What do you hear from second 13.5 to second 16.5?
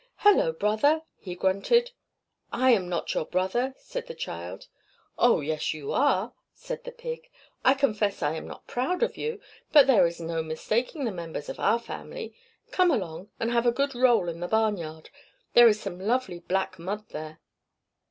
have a good roll in the barnyard! There is some lovely